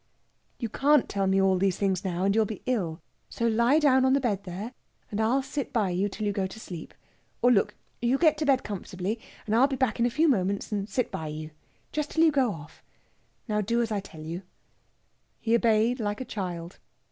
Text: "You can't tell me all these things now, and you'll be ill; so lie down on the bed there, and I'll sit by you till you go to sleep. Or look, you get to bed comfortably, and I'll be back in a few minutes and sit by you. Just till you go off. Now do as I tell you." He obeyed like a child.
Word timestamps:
"You 0.57 0.67
can't 0.67 1.07
tell 1.07 1.27
me 1.27 1.39
all 1.39 1.59
these 1.59 1.77
things 1.77 2.03
now, 2.03 2.23
and 2.23 2.33
you'll 2.33 2.43
be 2.45 2.63
ill; 2.65 3.03
so 3.29 3.45
lie 3.45 3.77
down 3.77 4.03
on 4.03 4.13
the 4.13 4.19
bed 4.19 4.45
there, 4.45 4.73
and 5.11 5.21
I'll 5.21 5.43
sit 5.43 5.71
by 5.71 5.91
you 5.91 6.09
till 6.09 6.25
you 6.25 6.33
go 6.33 6.47
to 6.47 6.59
sleep. 6.59 6.95
Or 7.43 7.51
look, 7.51 7.75
you 8.01 8.17
get 8.17 8.35
to 8.39 8.45
bed 8.47 8.63
comfortably, 8.63 9.19
and 9.45 9.53
I'll 9.55 9.67
be 9.67 9.75
back 9.75 9.99
in 9.99 10.07
a 10.07 10.09
few 10.09 10.27
minutes 10.27 10.71
and 10.71 10.89
sit 10.89 11.11
by 11.11 11.27
you. 11.27 11.51
Just 11.91 12.09
till 12.09 12.23
you 12.23 12.31
go 12.31 12.51
off. 12.51 12.81
Now 13.47 13.61
do 13.61 13.79
as 13.79 13.91
I 13.91 13.99
tell 13.99 14.21
you." 14.23 14.41
He 15.39 15.53
obeyed 15.53 15.99
like 15.99 16.19
a 16.19 16.25
child. 16.25 16.79